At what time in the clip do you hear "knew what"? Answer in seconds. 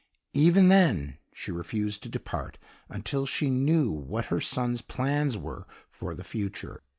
3.51-4.25